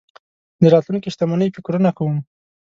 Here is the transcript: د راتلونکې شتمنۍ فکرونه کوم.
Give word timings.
د 0.61 0.63
راتلونکې 0.73 1.11
شتمنۍ 1.13 1.49
فکرونه 1.55 1.89
کوم. 1.97 2.17